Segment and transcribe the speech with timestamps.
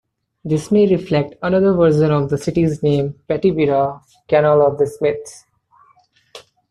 [0.43, 5.45] This may reflect another version of the city's name, Patibira, "Canal of the Smiths".